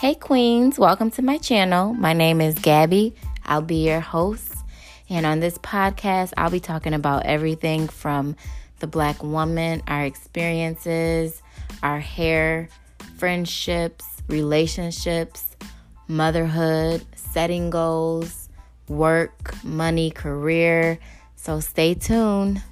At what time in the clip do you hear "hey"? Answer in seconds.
0.00-0.14